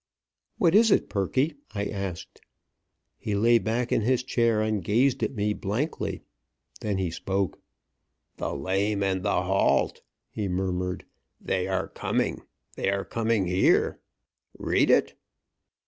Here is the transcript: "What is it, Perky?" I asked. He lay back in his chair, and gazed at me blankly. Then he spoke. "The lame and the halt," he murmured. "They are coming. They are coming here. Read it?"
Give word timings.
"What 0.57 0.73
is 0.73 0.89
it, 0.89 1.09
Perky?" 1.09 1.57
I 1.75 1.85
asked. 1.85 2.41
He 3.19 3.35
lay 3.35 3.59
back 3.59 3.91
in 3.91 4.01
his 4.01 4.23
chair, 4.23 4.59
and 4.59 4.83
gazed 4.83 5.21
at 5.21 5.35
me 5.35 5.53
blankly. 5.53 6.23
Then 6.79 6.97
he 6.97 7.11
spoke. 7.11 7.61
"The 8.37 8.51
lame 8.55 9.03
and 9.03 9.21
the 9.21 9.43
halt," 9.43 10.01
he 10.31 10.47
murmured. 10.47 11.05
"They 11.39 11.67
are 11.67 11.87
coming. 11.87 12.41
They 12.75 12.89
are 12.89 13.05
coming 13.05 13.45
here. 13.45 13.99
Read 14.57 14.89
it?" 14.89 15.13